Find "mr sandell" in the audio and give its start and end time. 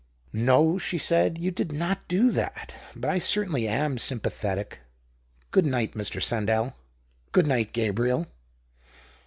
5.93-6.73